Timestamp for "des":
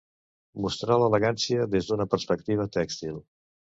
1.75-1.91